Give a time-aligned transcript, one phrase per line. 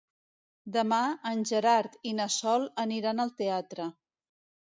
[0.77, 1.01] Demà
[1.31, 3.87] en Gerard i na Sol aniran al teatre.